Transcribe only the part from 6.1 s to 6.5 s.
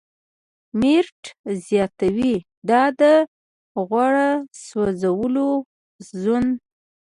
زون